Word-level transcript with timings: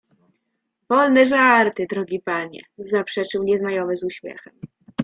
"Wolne 0.89 1.25
żarty, 1.25 1.85
drogi 1.89 2.19
panie!— 2.25 2.63
zaprzeczył 2.77 3.43
nieznajomy 3.43 3.95
z 3.95 4.03
uśmiechem." 4.03 4.53